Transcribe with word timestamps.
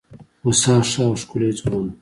هوسا 0.43 0.75
ښه 0.89 1.03
او 1.07 1.13
ښکلی 1.21 1.49
ځوان 1.59 1.73
وو. 1.79 1.89